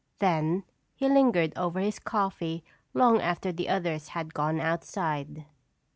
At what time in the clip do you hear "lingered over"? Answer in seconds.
1.07-1.79